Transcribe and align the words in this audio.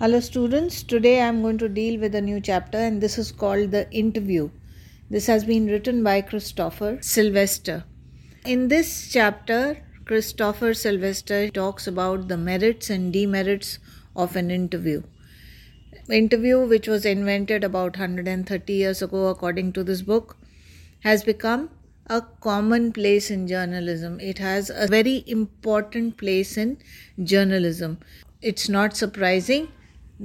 Hello, 0.00 0.18
students. 0.18 0.82
Today 0.82 1.20
I 1.20 1.26
am 1.26 1.40
going 1.40 1.56
to 1.58 1.68
deal 1.68 2.00
with 2.00 2.16
a 2.16 2.20
new 2.20 2.40
chapter, 2.40 2.76
and 2.76 3.00
this 3.00 3.16
is 3.16 3.30
called 3.30 3.70
The 3.70 3.88
Interview. 3.92 4.50
This 5.08 5.28
has 5.28 5.44
been 5.44 5.68
written 5.68 6.02
by 6.02 6.20
Christopher 6.20 6.98
Silvester. 7.00 7.84
In 8.44 8.66
this 8.66 9.08
chapter, 9.12 9.78
Christopher 10.04 10.74
Silvester 10.74 11.48
talks 11.48 11.86
about 11.86 12.26
the 12.26 12.36
merits 12.36 12.90
and 12.90 13.12
demerits 13.12 13.78
of 14.16 14.34
an 14.34 14.50
interview. 14.50 15.04
Interview, 16.10 16.66
which 16.66 16.88
was 16.88 17.06
invented 17.06 17.62
about 17.62 17.96
130 17.96 18.72
years 18.72 19.00
ago, 19.00 19.28
according 19.28 19.72
to 19.74 19.84
this 19.84 20.02
book, 20.02 20.36
has 21.04 21.22
become 21.22 21.70
a 22.08 22.20
common 22.40 22.92
place 22.92 23.30
in 23.30 23.46
journalism. 23.46 24.18
It 24.18 24.38
has 24.38 24.70
a 24.74 24.88
very 24.88 25.22
important 25.28 26.16
place 26.16 26.56
in 26.56 26.78
journalism. 27.22 28.00
It's 28.42 28.68
not 28.68 28.96
surprising 28.96 29.68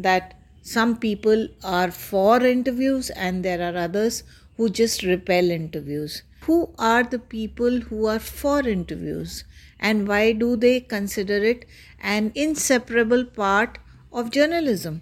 that 0.02 0.36
some 0.62 0.98
people 0.98 1.48
are 1.64 1.92
for 1.92 2.44
interviews 2.46 3.10
and 3.12 3.44
there 3.44 3.62
are 3.62 3.78
others 3.78 4.24
who 4.58 4.70
just 4.70 5.04
repel 5.04 5.50
interviews. 5.52 6.24
Who 6.42 6.74
are 6.78 7.04
the 7.04 7.20
people 7.20 7.82
who 7.82 8.06
are 8.06 8.20
for 8.20 8.68
interviews 8.68 9.44
and 9.80 10.08
why 10.08 10.34
do 10.34 10.56
they 10.56 10.80
consider 10.80 11.38
it 11.38 11.66
an 12.00 12.32
inseparable 12.36 13.26
part 13.26 13.78
of 14.12 14.32
journalism? 14.32 15.02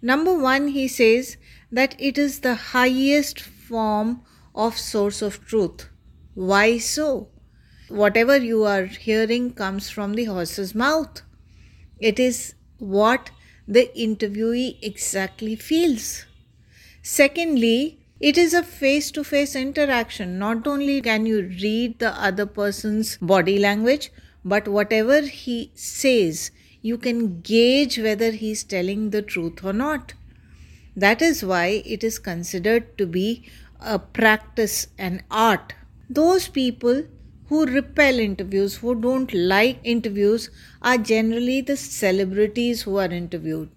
Number 0.00 0.38
one, 0.38 0.68
he 0.68 0.86
says 0.86 1.36
that 1.72 1.96
it 1.98 2.18
is 2.18 2.40
the 2.40 2.54
highest 2.54 3.40
form 3.40 4.22
of 4.54 4.78
source 4.78 5.22
of 5.22 5.44
truth. 5.44 5.88
Why 6.34 6.78
so? 6.78 7.28
Whatever 7.88 8.36
you 8.36 8.64
are 8.64 8.84
hearing 8.84 9.52
comes 9.52 9.90
from 9.90 10.14
the 10.14 10.24
horse's 10.24 10.74
mouth. 10.74 11.22
It 11.98 12.20
is 12.20 12.54
what 12.78 13.30
the 13.68 13.90
interviewee 13.94 14.78
exactly 14.82 15.54
feels. 15.54 16.24
Secondly, 17.02 17.98
it 18.18 18.38
is 18.38 18.54
a 18.54 18.62
face 18.62 19.10
to 19.10 19.22
face 19.22 19.54
interaction. 19.54 20.38
Not 20.38 20.66
only 20.66 21.02
can 21.02 21.26
you 21.26 21.42
read 21.42 21.98
the 21.98 22.10
other 22.20 22.46
person's 22.46 23.18
body 23.18 23.58
language, 23.58 24.10
but 24.44 24.66
whatever 24.66 25.20
he 25.20 25.70
says, 25.74 26.50
you 26.80 26.96
can 26.96 27.40
gauge 27.42 27.98
whether 27.98 28.30
he 28.30 28.52
is 28.52 28.64
telling 28.64 29.10
the 29.10 29.22
truth 29.22 29.62
or 29.62 29.74
not. 29.74 30.14
That 30.96 31.20
is 31.20 31.44
why 31.44 31.82
it 31.84 32.02
is 32.02 32.18
considered 32.18 32.96
to 32.98 33.06
be 33.06 33.48
a 33.80 33.98
practice, 33.98 34.88
an 34.96 35.22
art. 35.30 35.74
Those 36.08 36.48
people 36.48 37.04
who 37.48 37.64
repel 37.66 38.18
interviews, 38.18 38.76
who 38.76 38.94
don't 38.94 39.32
like 39.32 39.78
interviews, 39.82 40.50
are 40.82 40.98
generally 40.98 41.60
the 41.60 41.76
celebrities 41.76 42.82
who 42.82 42.96
are 42.98 43.10
interviewed. 43.10 43.70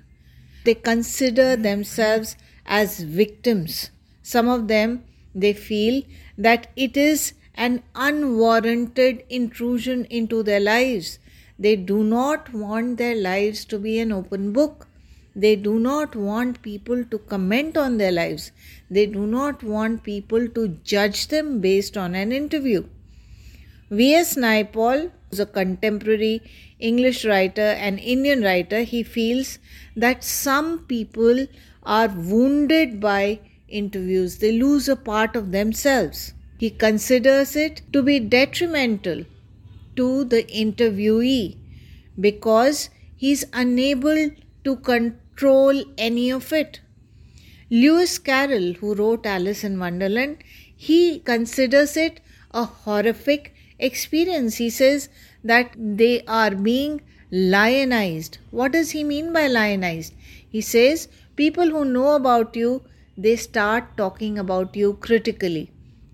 They 0.66 0.76
consider 0.76 1.56
themselves 1.56 2.36
as 2.66 3.00
victims. 3.00 3.92
Some 4.22 4.48
of 4.48 4.68
them, 4.68 5.04
they 5.34 5.54
feel 5.54 6.04
that 6.38 6.68
it 6.76 6.98
is 6.98 7.34
an 7.56 7.84
unwarranted 7.96 9.24
intrusion 9.30 10.06
into 10.06 10.44
their 10.44 10.60
lives. 10.60 11.20
They 11.58 11.76
do 11.76 12.04
not 12.04 12.54
want 12.54 12.98
their 12.98 13.16
lives 13.16 13.66
to 13.66 13.80
be 13.80 14.00
an 14.00 14.12
open 14.12 14.52
book. 14.52 14.88
They 15.36 15.56
do 15.56 15.80
not 15.80 16.16
want 16.16 16.62
people 16.62 17.04
to 17.06 17.18
comment 17.18 17.78
on 17.78 17.98
their 17.98 18.12
lives. 18.12 18.52
They 18.90 19.06
do 19.06 19.26
not 19.26 19.64
want 19.64 20.04
people 20.04 20.48
to 20.50 20.68
judge 20.84 21.28
them 21.30 21.62
based 21.62 21.98
on 21.98 22.16
an 22.16 22.32
interview. 22.32 22.84
V.S. 23.92 24.38
Naipaul 24.38 25.12
is 25.32 25.42
a 25.42 25.46
contemporary 25.46 26.42
English 26.80 27.26
writer 27.26 27.76
and 27.86 28.00
Indian 28.00 28.42
writer. 28.42 28.84
He 28.84 29.04
feels 29.04 29.60
that 29.98 30.24
some 30.24 30.86
people 30.86 31.48
are 31.84 32.08
wounded 32.08 33.02
by 33.02 33.42
interviews, 33.68 34.38
they 34.38 34.54
lose 34.54 34.88
a 34.88 34.96
part 34.96 35.36
of 35.36 35.52
themselves. 35.52 36.34
He 36.58 36.70
considers 36.70 37.58
it 37.58 37.82
to 37.92 38.02
be 38.02 38.18
detrimental 38.20 39.26
to 39.98 40.24
the 40.24 40.44
interviewee 40.44 41.58
because 42.18 42.90
he 43.18 43.34
is 43.34 43.46
unable 43.52 44.30
to 44.64 44.76
control 44.78 45.84
any 45.98 46.30
of 46.30 46.54
it. 46.54 46.80
Lewis 47.70 48.18
Carroll, 48.20 48.74
who 48.74 48.96
wrote 48.96 49.26
Alice 49.26 49.66
in 49.66 49.80
Wonderland, 49.80 50.38
he 50.78 51.20
considers 51.20 51.98
it 51.98 52.22
a 52.52 52.64
horrific 52.64 53.54
experience. 53.82 54.56
He 54.58 54.70
says 54.70 55.10
that 55.44 55.76
they 55.78 56.24
are 56.26 56.52
being 56.52 57.02
lionized. 57.32 58.38
What 58.52 58.74
does 58.74 58.92
he 58.92 59.04
mean 59.04 59.34
by 59.34 59.48
lionized? 59.48 60.14
He 60.50 60.62
says 60.62 61.08
people 61.36 61.70
who 61.70 61.86
know 61.86 62.16
about 62.16 62.56
you, 62.56 62.84
they 63.18 63.36
start 63.36 63.98
talking 63.98 64.38
about 64.38 64.76
you 64.76 64.94
critically. 64.94 65.72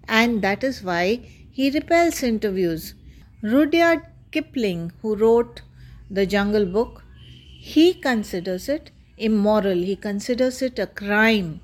And 0.07 0.41
that 0.41 0.63
is 0.63 0.83
why 0.83 1.21
he 1.51 1.69
repels 1.69 2.23
interviews. 2.23 2.93
Rudyard 3.41 4.01
Kipling, 4.31 4.91
who 5.01 5.15
wrote 5.15 5.61
the 6.09 6.25
Jungle 6.25 6.65
Book, 6.65 7.03
he 7.59 7.93
considers 7.93 8.69
it 8.69 8.91
immoral. 9.17 9.77
He 9.77 9.95
considers 9.95 10.61
it 10.61 10.79
a 10.79 10.87
crime. 10.87 11.61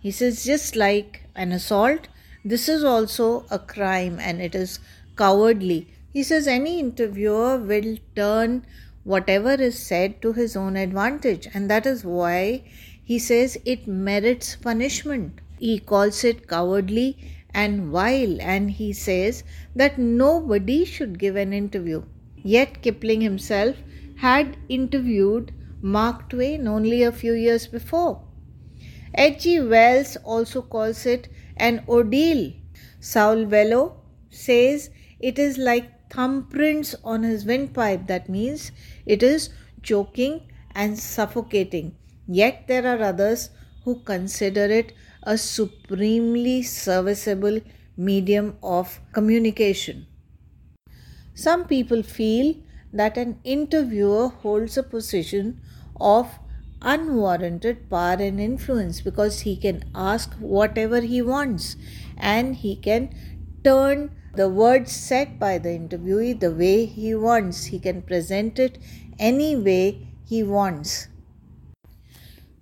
He 0.00 0.10
says, 0.10 0.44
just 0.44 0.74
like 0.76 1.22
an 1.34 1.52
assault, 1.52 2.08
this 2.44 2.68
is 2.68 2.82
also 2.82 3.46
a 3.50 3.58
crime 3.58 4.18
and 4.20 4.42
it 4.42 4.54
is 4.54 4.80
cowardly. 5.22 5.80
He 6.12 6.22
says 6.22 6.48
any 6.48 6.78
interviewer 6.80 7.56
will 7.58 7.96
turn 8.16 8.66
whatever 9.04 9.52
is 9.68 9.78
said 9.78 10.20
to 10.22 10.32
his 10.32 10.56
own 10.56 10.76
advantage, 10.76 11.48
and 11.54 11.70
that 11.70 11.86
is 11.86 12.04
why 12.04 12.64
he 13.10 13.18
says 13.18 13.56
it 13.64 13.86
merits 13.86 14.56
punishment. 14.56 15.40
He 15.58 15.78
calls 15.78 16.24
it 16.24 16.48
cowardly 16.48 17.08
and 17.54 17.92
vile, 17.96 18.40
and 18.40 18.70
he 18.70 18.92
says 18.92 19.44
that 19.76 19.98
nobody 19.98 20.84
should 20.84 21.18
give 21.18 21.36
an 21.36 21.52
interview. 21.52 22.02
Yet 22.36 22.82
Kipling 22.82 23.20
himself 23.20 23.76
had 24.16 24.56
interviewed 24.68 25.52
Mark 25.80 26.30
Twain 26.30 26.66
only 26.66 27.02
a 27.02 27.12
few 27.12 27.34
years 27.34 27.66
before. 27.66 28.22
H.G. 29.14 29.60
Wells 29.60 30.16
also 30.24 30.62
calls 30.62 31.06
it 31.06 31.28
an 31.56 31.84
ordeal. 31.86 32.52
Saul 33.00 33.44
Bellow 33.44 33.84
says 34.30 34.90
it 35.22 35.38
is 35.38 35.56
like 35.56 36.10
thumbprints 36.10 36.94
on 37.04 37.22
his 37.22 37.44
windpipe. 37.46 38.06
That 38.06 38.28
means 38.28 38.72
it 39.06 39.22
is 39.22 39.50
choking 39.82 40.42
and 40.74 40.98
suffocating. 40.98 41.96
Yet 42.26 42.64
there 42.66 42.86
are 42.86 43.02
others 43.02 43.50
who 43.84 44.00
consider 44.00 44.64
it 44.64 44.92
a 45.22 45.38
supremely 45.38 46.62
serviceable 46.62 47.60
medium 47.96 48.56
of 48.62 49.00
communication. 49.12 50.06
Some 51.34 51.66
people 51.66 52.02
feel 52.02 52.56
that 52.92 53.16
an 53.16 53.38
interviewer 53.44 54.28
holds 54.28 54.76
a 54.76 54.82
position 54.82 55.60
of 56.00 56.38
unwarranted 56.82 57.88
power 57.88 58.16
and 58.18 58.40
influence 58.40 59.00
because 59.00 59.40
he 59.40 59.56
can 59.56 59.84
ask 59.94 60.34
whatever 60.34 61.00
he 61.00 61.22
wants 61.22 61.76
and 62.16 62.56
he 62.56 62.76
can 62.76 63.14
turn 63.64 64.10
the 64.34 64.48
words 64.48 64.90
said 64.90 65.38
by 65.38 65.58
the 65.58 65.68
interviewee 65.68 66.38
the 66.40 66.50
way 66.50 66.86
he 66.86 67.14
wants. 67.14 67.66
He 67.66 67.78
can 67.78 68.00
present 68.00 68.58
it 68.58 68.78
any 69.18 69.54
way 69.56 70.08
he 70.24 70.42
wants. 70.42 71.08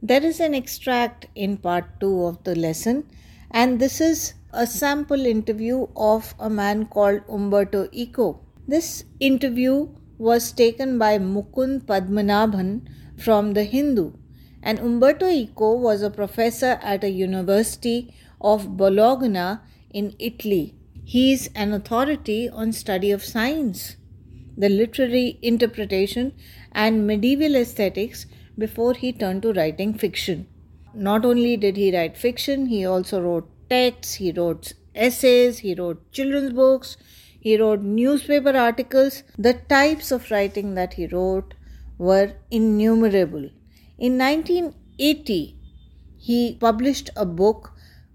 There 0.02 0.24
is 0.24 0.40
an 0.40 0.54
extract 0.54 1.26
in 1.34 1.58
part 1.58 2.00
2 2.00 2.24
of 2.24 2.42
the 2.42 2.56
lesson, 2.56 3.04
and 3.50 3.78
this 3.78 4.00
is 4.00 4.34
a 4.52 4.66
sample 4.66 5.26
interview 5.26 5.86
of 5.94 6.34
a 6.40 6.50
man 6.50 6.86
called 6.86 7.22
Umberto 7.28 7.88
Eco. 7.92 8.40
This 8.66 9.04
interview 9.20 9.88
was 10.18 10.50
taken 10.52 10.98
by 10.98 11.18
Mukund 11.18 11.84
Padmanabhan 11.84 12.88
from 13.16 13.52
the 13.52 13.64
Hindu, 13.64 14.12
and 14.62 14.78
Umberto 14.80 15.28
Eco 15.28 15.76
was 15.76 16.02
a 16.02 16.10
professor 16.10 16.78
at 16.82 17.04
a 17.04 17.10
university 17.10 18.12
of 18.40 18.76
Bologna 18.76 19.60
in 19.92 20.14
Italy 20.18 20.74
he 21.12 21.32
is 21.32 21.50
an 21.56 21.72
authority 21.72 22.48
on 22.48 22.72
study 22.72 23.10
of 23.10 23.24
science, 23.24 23.96
the 24.56 24.68
literary 24.68 25.40
interpretation 25.42 26.32
and 26.70 27.04
medieval 27.04 27.56
aesthetics 27.56 28.26
before 28.56 28.94
he 28.94 29.12
turned 29.12 29.42
to 29.42 29.52
writing 29.52 29.92
fiction. 29.92 30.46
Not 30.94 31.24
only 31.24 31.56
did 31.56 31.76
he 31.76 31.92
write 31.92 32.16
fiction, 32.16 32.66
he 32.66 32.86
also 32.86 33.20
wrote 33.20 33.50
texts, 33.68 34.14
he 34.14 34.30
wrote 34.30 34.72
essays, 34.94 35.58
he 35.58 35.74
wrote 35.74 36.12
children's 36.12 36.52
books, 36.52 36.96
he 37.40 37.56
wrote 37.56 37.82
newspaper 37.82 38.56
articles. 38.56 39.24
The 39.36 39.54
types 39.54 40.12
of 40.12 40.30
writing 40.30 40.74
that 40.76 40.94
he 40.94 41.08
wrote 41.08 41.54
were 41.98 42.34
innumerable. 42.52 43.50
In 43.98 44.16
1980, 44.16 45.56
he 46.18 46.56
published 46.60 47.10
a 47.16 47.26
book 47.26 47.72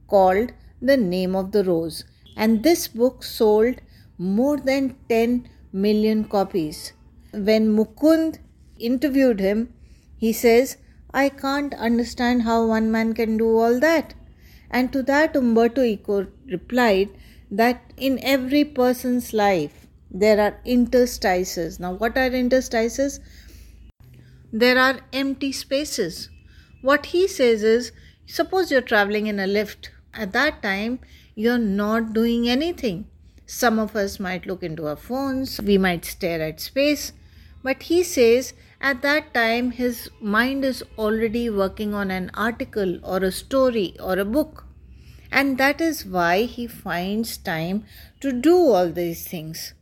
called 0.08 0.54
The 0.82 0.96
Name 0.96 1.36
of 1.36 1.52
the 1.52 1.66
Rose 1.66 2.06
and 2.36 2.64
this 2.64 2.88
book 2.88 3.24
sold 3.24 3.82
more 4.18 4.58
than 4.58 4.96
10 5.10 5.50
million 5.72 6.26
copies. 6.26 6.94
When 7.32 7.76
Mukund 7.76 8.40
interviewed 8.78 9.40
him, 9.40 9.74
He 10.18 10.34
says, 10.34 10.78
I 11.14 11.30
can't 11.30 11.74
understand 11.76 12.44
how 12.44 12.66
one 12.68 12.92
man 12.92 13.14
can 13.14 13.38
do 13.38 13.58
all 13.58 13.80
that. 13.80 14.14
And 14.70 14.92
to 14.94 15.04
that, 15.04 15.36
Umberto 15.36 15.84
Eco 15.84 16.28
replied 16.52 17.10
that 17.52 17.94
in 17.98 18.20
every 18.24 18.64
person's 18.64 19.34
life 19.34 19.88
there 20.10 20.40
are 20.40 20.60
interstices. 20.66 21.80
Now, 21.80 21.94
what 21.94 22.18
are 22.18 22.28
interstices? 22.28 23.20
There 24.52 24.78
are 24.78 25.00
empty 25.14 25.52
spaces. 25.52 26.30
What 26.82 27.08
he 27.08 27.28
says 27.28 27.64
is 27.64 27.92
suppose 28.26 28.72
you're 28.72 28.82
traveling 28.82 29.28
in 29.28 29.40
a 29.40 29.48
lift. 29.48 29.92
At 30.14 30.32
that 30.32 30.64
time, 30.64 31.00
you're 31.36 31.58
not 31.58 32.14
doing 32.14 32.48
anything. 32.50 33.08
Some 33.46 33.78
of 33.78 33.96
us 33.96 34.20
might 34.20 34.48
look 34.48 34.64
into 34.64 34.88
our 34.88 34.96
phones, 34.96 35.62
we 35.62 35.78
might 35.78 36.06
stare 36.06 36.42
at 36.42 36.60
space. 36.60 37.12
But 37.62 37.84
he 37.84 38.04
says 38.04 38.54
at 38.80 39.02
that 39.02 39.34
time 39.34 39.72
his 39.72 40.10
mind 40.22 40.64
is 40.64 40.84
already 40.98 41.50
working 41.50 41.94
on 41.94 42.10
an 42.10 42.32
article 42.34 43.00
or 43.04 43.18
a 43.18 43.32
story 43.32 43.96
or 44.00 44.18
a 44.18 44.26
book. 44.26 44.66
And 45.32 45.58
that 45.58 45.82
is 45.82 46.06
why 46.06 46.44
he 46.44 46.68
finds 46.68 47.38
time 47.38 47.84
to 48.22 48.32
do 48.32 48.56
all 48.56 48.90
these 48.90 49.28
things. 49.28 49.74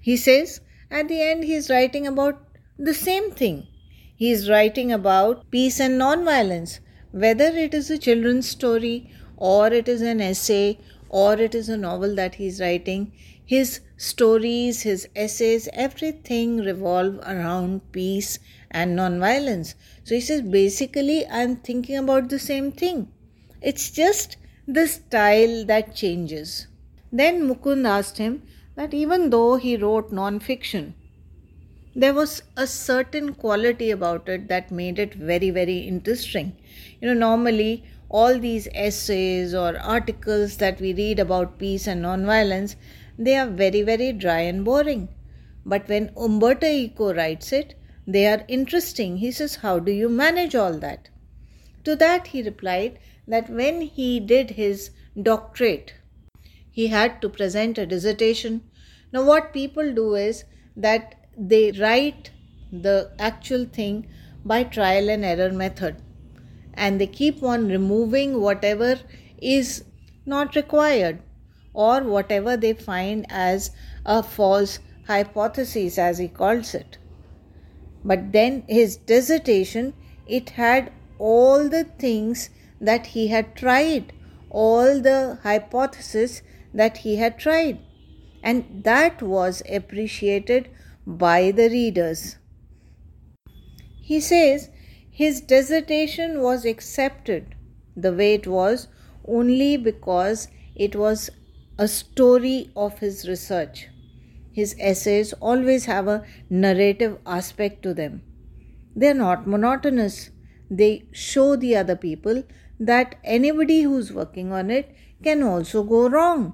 He 0.00 0.16
says 0.16 0.60
at 0.90 1.08
the 1.08 1.20
end 1.20 1.44
he 1.44 1.54
is 1.54 1.68
writing 1.68 2.06
about 2.06 2.40
the 2.78 2.94
same 2.94 3.30
thing. 3.30 3.66
He 4.14 4.30
is 4.30 4.48
writing 4.48 4.92
about 4.92 5.50
peace 5.50 5.78
and 5.78 5.98
non-violence, 5.98 6.80
whether 7.10 7.46
it 7.46 7.74
is 7.74 7.90
a 7.90 7.98
children's 7.98 8.48
story 8.48 9.10
or 9.36 9.72
it 9.72 9.88
is 9.88 10.02
an 10.02 10.20
essay 10.20 10.78
or 11.08 11.34
it 11.34 11.54
is 11.54 11.68
a 11.68 11.76
novel 11.76 12.14
that 12.14 12.36
he 12.36 12.46
is 12.46 12.60
writing. 12.60 13.12
His 13.44 13.80
stories, 13.96 14.82
his 14.82 15.08
essays, 15.14 15.68
everything 15.72 16.58
revolve 16.58 17.18
around 17.18 17.92
peace 17.92 18.38
and 18.70 18.96
non-violence. 18.96 19.74
So 20.04 20.14
he 20.14 20.20
says 20.20 20.42
basically 20.42 21.26
I'm 21.26 21.56
thinking 21.56 21.96
about 21.96 22.28
the 22.28 22.38
same 22.38 22.72
thing. 22.72 23.08
It's 23.62 23.90
just 23.90 24.36
the 24.66 24.86
style 24.86 25.64
that 25.66 25.94
changes. 25.94 26.66
Then 27.12 27.48
Mukund 27.48 27.86
asked 27.86 28.18
him 28.18 28.42
that 28.74 28.92
even 28.92 29.30
though 29.30 29.56
he 29.56 29.76
wrote 29.76 30.12
non 30.12 30.40
fiction, 30.40 30.94
there 31.94 32.12
was 32.12 32.42
a 32.56 32.66
certain 32.66 33.32
quality 33.32 33.90
about 33.90 34.28
it 34.28 34.48
that 34.48 34.70
made 34.70 34.98
it 34.98 35.14
very, 35.14 35.50
very 35.50 35.78
interesting. 35.78 36.56
You 37.00 37.08
know, 37.08 37.14
normally 37.14 37.84
all 38.08 38.38
these 38.38 38.68
essays 38.74 39.54
or 39.54 39.76
articles 39.78 40.56
that 40.58 40.80
we 40.80 40.94
read 40.94 41.18
about 41.18 41.58
peace 41.58 41.86
and 41.86 42.02
non-violence, 42.02 42.76
they 43.18 43.36
are 43.36 43.48
very, 43.48 43.82
very 43.82 44.12
dry 44.12 44.40
and 44.40 44.64
boring. 44.64 45.08
But 45.64 45.88
when 45.88 46.12
Umberto 46.16 46.66
Eco 46.66 47.12
writes 47.14 47.52
it, 47.52 47.74
they 48.06 48.26
are 48.26 48.44
interesting. 48.46 49.16
He 49.16 49.32
says, 49.32 49.56
How 49.56 49.78
do 49.78 49.90
you 49.90 50.08
manage 50.08 50.54
all 50.54 50.78
that? 50.78 51.08
To 51.84 51.96
that 51.96 52.28
he 52.28 52.42
replied 52.42 52.98
that 53.26 53.50
when 53.50 53.80
he 53.80 54.20
did 54.20 54.50
his 54.50 54.90
doctorate, 55.20 55.94
he 56.70 56.88
had 56.88 57.20
to 57.22 57.28
present 57.28 57.78
a 57.78 57.86
dissertation. 57.86 58.62
Now, 59.12 59.24
what 59.24 59.52
people 59.52 59.94
do 59.94 60.14
is 60.14 60.44
that 60.76 61.14
they 61.36 61.72
write 61.72 62.30
the 62.70 63.12
actual 63.18 63.64
thing 63.64 64.06
by 64.44 64.62
trial 64.64 65.08
and 65.08 65.24
error 65.24 65.50
method 65.50 65.96
and 66.76 67.00
they 67.00 67.06
keep 67.06 67.42
on 67.42 67.68
removing 67.68 68.40
whatever 68.40 68.98
is 69.40 69.84
not 70.24 70.54
required 70.56 71.22
or 71.72 72.02
whatever 72.02 72.56
they 72.56 72.72
find 72.72 73.26
as 73.28 73.70
a 74.04 74.22
false 74.22 74.78
hypothesis 75.06 75.98
as 75.98 76.18
he 76.18 76.28
calls 76.28 76.74
it 76.74 76.98
but 78.04 78.32
then 78.32 78.62
his 78.68 78.96
dissertation 78.96 79.92
it 80.26 80.50
had 80.50 80.92
all 81.18 81.68
the 81.68 81.84
things 81.84 82.50
that 82.80 83.06
he 83.06 83.28
had 83.28 83.54
tried, 83.56 84.12
all 84.50 85.00
the 85.00 85.38
hypotheses 85.42 86.42
that 86.74 86.98
he 86.98 87.16
had 87.16 87.38
tried, 87.38 87.78
and 88.42 88.82
that 88.84 89.22
was 89.22 89.62
appreciated 89.68 90.68
by 91.06 91.50
the 91.50 91.68
readers. 91.68 92.36
He 94.00 94.20
says 94.20 94.70
his 95.18 95.40
dissertation 95.50 96.42
was 96.42 96.66
accepted 96.66 97.54
the 97.96 98.12
way 98.12 98.34
it 98.34 98.46
was 98.46 98.88
only 99.26 99.76
because 99.78 100.48
it 100.74 100.94
was 100.94 101.30
a 101.78 101.88
story 101.88 102.70
of 102.76 102.98
his 102.98 103.26
research. 103.26 103.88
His 104.52 104.76
essays 104.78 105.32
always 105.34 105.86
have 105.86 106.06
a 106.06 106.22
narrative 106.50 107.16
aspect 107.24 107.82
to 107.84 107.94
them. 107.94 108.20
They 108.94 109.08
are 109.08 109.20
not 109.22 109.46
monotonous. 109.46 110.30
They 110.70 111.08
show 111.12 111.56
the 111.56 111.76
other 111.76 111.96
people 111.96 112.42
that 112.78 113.16
anybody 113.24 113.82
who's 113.82 114.12
working 114.12 114.52
on 114.52 114.70
it 114.70 114.94
can 115.22 115.42
also 115.42 115.82
go 115.82 116.10
wrong. 116.10 116.52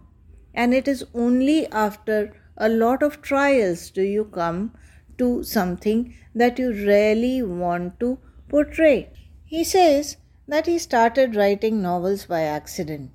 And 0.55 0.73
it 0.73 0.87
is 0.87 1.05
only 1.15 1.67
after 1.73 2.33
a 2.57 2.69
lot 2.69 3.03
of 3.03 3.23
trials 3.23 3.91
do 3.91 4.03
you 4.03 4.27
come 4.27 4.73
to 5.19 5.43
something 5.43 6.15
that 6.33 6.61
you 6.61 6.71
really 6.71 7.43
want 7.43 7.99
to 7.99 8.19
portray. 8.53 9.09
He 9.47 9.65
says 9.65 10.17
that 10.47 10.67
he 10.67 10.79
started 10.79 11.35
writing 11.35 11.81
novels 11.81 12.27
by 12.27 12.43
accident. 12.43 13.11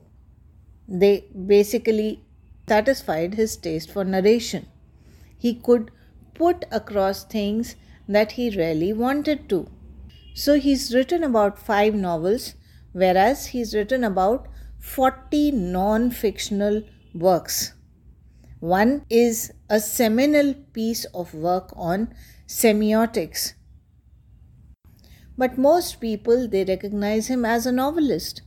They 0.87 1.25
basically 1.53 2.23
satisfied 2.67 3.35
his 3.35 3.55
taste 3.55 3.91
for 3.91 4.03
narration. 4.03 4.65
He 5.37 5.53
could 5.53 5.91
put 6.33 6.65
across 6.71 7.23
things 7.23 7.75
that 8.07 8.31
he 8.31 8.49
really 8.49 8.91
wanted 8.93 9.47
to. 9.49 9.67
So 10.33 10.55
he's 10.55 10.93
written 10.95 11.23
about 11.23 11.59
five 11.59 11.93
novels 11.93 12.55
whereas 12.93 13.47
he's 13.47 13.75
written 13.75 14.03
about 14.03 14.47
40 14.79 15.51
non 15.51 16.09
fictional 16.09 16.81
works. 17.13 17.73
One 18.59 19.05
is 19.07 19.51
a 19.69 19.79
seminal 19.79 20.55
piece 20.73 21.05
of 21.05 21.35
work 21.35 21.71
on 21.75 22.11
semiotics. 22.47 23.53
But 25.37 25.57
most 25.57 25.99
people 25.99 26.47
they 26.47 26.63
recognize 26.63 27.27
him 27.27 27.45
as 27.45 27.65
a 27.65 27.71
novelist. 27.71 28.41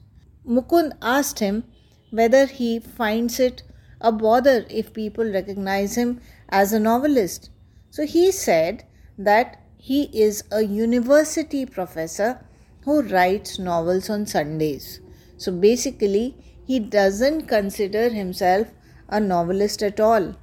Mukund 0.47 0.93
asked 1.01 1.39
him 1.39 1.65
whether 2.11 2.47
he 2.47 2.79
finds 2.79 3.39
it 3.39 3.63
a 4.01 4.11
bother 4.11 4.65
if 4.69 4.93
people 4.93 5.25
recognize 5.25 5.97
him 5.97 6.21
as 6.49 6.73
a 6.73 6.81
novelist. 6.81 7.51
So 7.91 8.07
he 8.07 8.33
said 8.33 8.85
that 9.19 9.61
he 9.77 10.05
is 10.13 10.43
a 10.51 10.63
university 10.63 11.65
professor 11.67 12.45
who 12.85 13.03
writes 13.03 13.59
novels 13.59 14.11
on 14.11 14.27
Sundays. 14.27 15.01
So 15.37 15.53
basically, 15.53 16.37
he 16.67 16.79
doesn't 16.79 17.47
consider 17.47 18.09
himself 18.09 18.69
a 19.09 19.21
novelist 19.21 19.83
at 19.83 20.01
all 20.01 20.37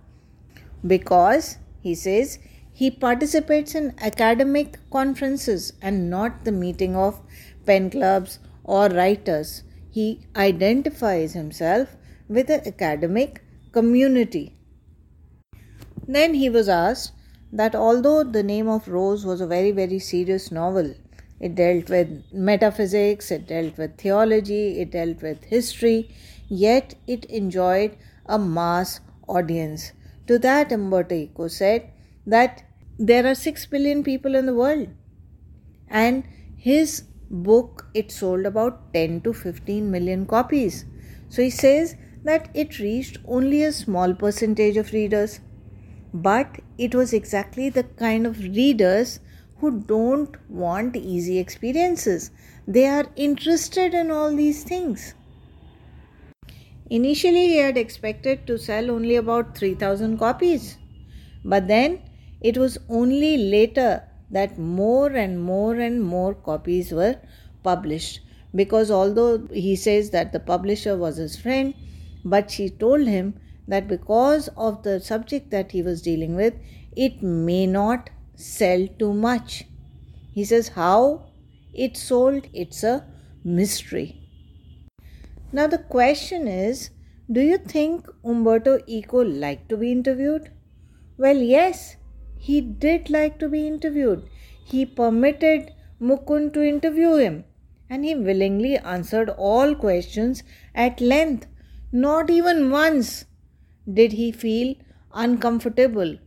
because 0.86 1.58
he 1.82 1.96
says 1.96 2.40
he 2.80 2.92
participates 2.92 3.74
in 3.74 3.86
academic 4.08 4.78
conferences 4.92 5.74
and 5.82 6.12
not 6.12 6.44
the 6.46 6.52
meeting 6.52 6.96
of 6.96 7.20
pen 7.66 7.90
clubs 7.90 8.38
or 8.64 8.88
writers. 8.90 9.64
He 9.90 10.28
identifies 10.36 11.34
himself 11.34 11.96
with 12.30 12.46
the 12.46 12.68
academic 12.68 13.42
community. 13.72 14.56
Then 16.08 16.36
he 16.36 16.52
was 16.52 16.70
asked 16.70 17.14
that 17.52 17.74
although 17.74 18.24
The 18.24 18.44
Name 18.44 18.68
of 18.68 18.88
Rose 18.88 19.26
was 19.26 19.42
a 19.42 19.48
very, 19.48 19.72
very 19.72 19.98
serious 19.98 20.52
novel, 20.52 20.94
it 21.40 21.56
dealt 21.56 21.90
with 21.90 22.26
metaphysics, 22.32 23.32
it 23.32 23.48
dealt 23.48 23.80
with 23.80 23.98
theology, 23.98 24.80
it 24.82 24.92
dealt 24.92 25.24
with 25.24 25.44
history, 25.46 26.14
yet 26.48 26.94
it 27.08 27.26
enjoyed 27.26 27.98
a 28.28 28.38
mass 28.38 29.00
audience. 29.28 29.94
To 30.28 30.38
that, 30.38 30.72
Umberto 30.72 31.16
Eco 31.16 31.48
said 31.48 31.90
that 32.28 32.64
there 33.00 33.26
are 33.28 33.36
6 33.36 33.66
billion 33.68 34.04
people 34.04 34.36
in 34.36 34.46
the 34.46 34.54
world 34.54 34.88
and 35.90 36.24
his 36.56 37.04
book 37.30 37.86
it 37.94 38.12
sold 38.12 38.46
about 38.46 38.94
10 38.94 39.22
to 39.22 39.34
15 39.34 39.92
million 39.92 40.26
copies 40.26 40.86
so 41.30 41.42
he 41.42 41.50
says 41.50 41.96
that 42.24 42.50
it 42.54 42.80
reached 42.80 43.18
only 43.28 43.64
a 43.64 43.72
small 43.72 44.14
percentage 44.14 44.78
of 44.78 44.92
readers 44.94 45.40
but 46.14 46.60
it 46.78 46.96
was 46.96 47.14
exactly 47.14 47.70
the 47.70 47.84
kind 47.84 48.26
of 48.26 48.40
readers 48.40 49.20
who 49.60 49.80
don't 49.82 50.36
want 50.50 50.96
easy 50.96 51.40
experiences. 51.40 52.32
They 52.68 52.86
are 52.88 53.06
interested 53.16 53.94
in 53.94 54.12
all 54.12 54.36
these 54.36 54.64
things. 54.64 55.14
Initially, 56.90 57.48
he 57.48 57.58
had 57.58 57.78
expected 57.78 58.48
to 58.48 58.58
sell 58.58 58.92
only 58.92 59.16
about 59.16 59.58
3000 59.58 60.18
copies, 60.18 60.78
but 61.44 61.68
then 61.68 62.02
it 62.42 62.58
was 62.58 62.78
only 62.90 63.38
later 63.38 64.04
that 64.30 64.58
more 64.58 65.12
and 65.12 65.42
more 65.42 65.76
and 65.76 66.02
more 66.04 66.34
copies 66.34 66.92
were 66.92 67.16
published. 67.64 68.22
Because 68.54 68.92
although 68.92 69.48
he 69.52 69.76
says 69.76 70.10
that 70.12 70.34
the 70.34 70.40
publisher 70.40 70.98
was 70.98 71.18
his 71.18 71.36
friend, 71.38 71.74
but 72.24 72.52
she 72.52 72.70
told 72.70 73.08
him 73.08 73.40
that 73.68 73.88
because 73.88 74.50
of 74.56 74.84
the 74.84 75.00
subject 75.00 75.52
that 75.52 75.72
he 75.72 75.82
was 75.82 76.02
dealing 76.02 76.36
with, 76.36 76.54
it 76.96 77.22
may 77.22 77.66
not 77.68 78.10
sell 78.36 78.88
too 79.00 79.14
much. 79.14 79.66
He 80.34 80.46
says, 80.46 80.70
How 80.70 81.28
it 81.74 81.98
sold, 81.98 82.48
it's 82.54 82.84
a 82.84 83.06
mystery. 83.44 84.22
Now, 85.52 85.68
the 85.68 85.78
question 85.78 86.48
is 86.48 86.90
Do 87.32 87.42
you 87.42 87.58
think 87.58 88.08
Umberto 88.24 88.80
Eco 88.88 89.24
liked 89.24 89.70
to 89.70 89.78
be 89.78 89.92
interviewed? 89.92 90.52
Well, 91.18 91.38
yes, 91.38 91.98
he 92.40 92.62
did 92.62 93.10
like 93.10 93.40
to 93.40 93.50
be 93.50 93.68
interviewed. 93.68 94.28
He 94.64 94.86
permitted 94.86 95.74
Mukund 96.02 96.54
to 96.54 96.64
interview 96.64 97.16
him 97.16 97.44
and 97.90 98.04
he 98.04 98.16
willingly 98.16 98.78
answered 98.78 99.30
all 99.30 99.74
questions 99.76 100.44
at 100.76 101.02
length. 101.02 101.48
Not 101.92 102.30
even 102.30 102.70
once 102.70 103.26
did 103.92 104.14
he 104.14 104.32
feel 104.32 104.76
uncomfortable. 105.14 106.18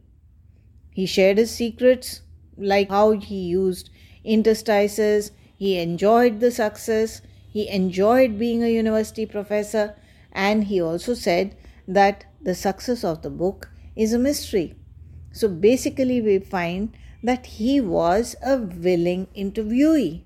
He 0.92 1.06
shared 1.06 1.38
his 1.38 1.50
secrets, 1.50 2.22
like 2.56 2.90
how 2.90 3.12
he 3.12 3.42
used 3.42 3.90
interstices, 4.24 5.32
he 5.56 5.78
enjoyed 5.78 6.40
the 6.40 6.50
success, 6.50 7.20
he 7.48 7.68
enjoyed 7.68 8.38
being 8.38 8.62
a 8.62 8.72
university 8.72 9.26
professor, 9.26 9.94
and 10.32 10.64
he 10.64 10.80
also 10.80 11.14
said 11.14 11.56
that 11.86 12.24
the 12.40 12.54
success 12.54 13.04
of 13.04 13.22
the 13.22 13.30
book 13.30 13.70
is 13.96 14.12
a 14.12 14.18
mystery. 14.18 14.79
So 15.32 15.48
basically, 15.48 16.20
we 16.20 16.38
find 16.38 16.96
that 17.22 17.46
he 17.46 17.80
was 17.80 18.36
a 18.42 18.58
willing 18.58 19.26
interviewee. 19.36 20.22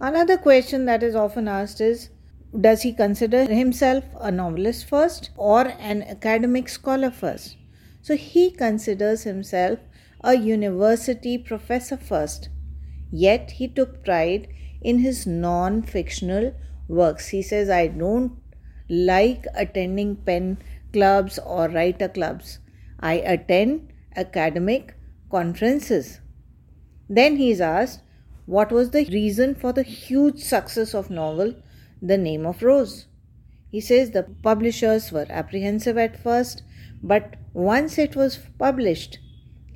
Another 0.00 0.36
question 0.36 0.84
that 0.86 1.02
is 1.02 1.14
often 1.14 1.48
asked 1.48 1.80
is 1.80 2.10
Does 2.58 2.82
he 2.82 2.92
consider 2.92 3.46
himself 3.46 4.04
a 4.20 4.30
novelist 4.30 4.86
first 4.88 5.30
or 5.36 5.68
an 5.78 6.02
academic 6.02 6.68
scholar 6.68 7.10
first? 7.10 7.56
So 8.02 8.16
he 8.16 8.50
considers 8.50 9.22
himself 9.22 9.78
a 10.22 10.34
university 10.34 11.38
professor 11.38 11.96
first. 11.96 12.48
Yet 13.10 13.52
he 13.52 13.68
took 13.68 14.04
pride 14.04 14.48
in 14.82 14.98
his 14.98 15.26
non 15.26 15.82
fictional 15.82 16.54
works. 16.88 17.28
He 17.28 17.42
says, 17.42 17.70
I 17.70 17.86
don't 17.88 18.32
like 18.88 19.46
attending 19.54 20.16
pen 20.16 20.58
clubs 20.92 21.38
or 21.38 21.68
writer 21.68 22.08
clubs. 22.08 22.58
I 23.04 23.14
attend 23.32 23.92
academic 24.16 24.96
conferences. 25.30 26.20
Then 27.08 27.36
he 27.36 27.50
is 27.50 27.60
asked, 27.60 28.00
what 28.46 28.72
was 28.72 28.90
the 28.92 29.04
reason 29.04 29.54
for 29.54 29.74
the 29.74 29.82
huge 29.82 30.38
success 30.38 30.94
of 30.94 31.10
novel 31.10 31.54
The 32.00 32.16
Name 32.16 32.46
of 32.46 32.62
Rose? 32.62 33.06
He 33.70 33.82
says 33.82 34.10
the 34.10 34.22
publishers 34.22 35.12
were 35.12 35.26
apprehensive 35.28 35.98
at 35.98 36.16
first, 36.16 36.62
but 37.02 37.36
once 37.52 37.98
it 37.98 38.16
was 38.16 38.38
published, 38.58 39.18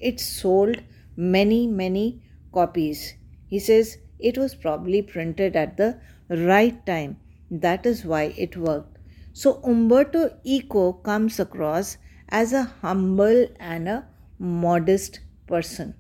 it 0.01 0.21
sold 0.21 0.83
many, 1.15 1.67
many 1.67 2.23
copies. 2.53 3.15
He 3.47 3.59
says 3.59 3.99
it 4.19 4.39
was 4.39 4.55
probably 4.55 5.03
printed 5.03 5.55
at 5.55 5.77
the 5.77 6.01
right 6.31 6.87
time. 6.87 7.19
That 7.51 7.85
is 7.85 8.07
why 8.07 8.35
it 8.39 8.57
worked. 8.57 8.97
So 9.35 9.61
Umberto 9.65 10.39
Eco 10.45 10.93
comes 10.93 11.39
across 11.39 11.99
as 12.29 12.53
a 12.53 12.65
humble 12.83 13.47
and 13.59 13.89
a 13.89 14.07
modest 14.39 15.21
person. 15.47 15.95